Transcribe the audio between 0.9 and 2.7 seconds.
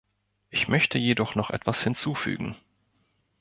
jedoch noch etwas hinzufügen.